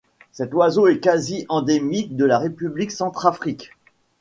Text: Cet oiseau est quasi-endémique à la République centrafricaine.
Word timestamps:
Cet 0.31 0.55
oiseau 0.55 0.87
est 0.87 0.97
quasi-endémique 0.99 2.19
à 2.19 2.25
la 2.25 2.39
République 2.39 2.89
centrafricaine. 2.89 3.69